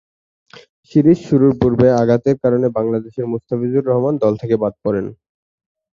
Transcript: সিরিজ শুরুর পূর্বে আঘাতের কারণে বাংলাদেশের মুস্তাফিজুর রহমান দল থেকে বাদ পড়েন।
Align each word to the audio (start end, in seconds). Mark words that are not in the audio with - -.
সিরিজ 0.85 1.19
শুরুর 1.27 1.53
পূর্বে 1.61 1.87
আঘাতের 2.01 2.35
কারণে 2.43 2.67
বাংলাদেশের 2.77 3.25
মুস্তাফিজুর 3.31 3.87
রহমান 3.87 4.13
দল 4.23 4.33
থেকে 4.41 4.55
বাদ 4.63 4.73
পড়েন। 4.83 5.05